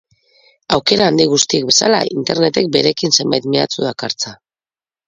[0.77, 4.37] Aukera handi guztiek bezala, Internetek berekin zenbait mehatxu dakartza.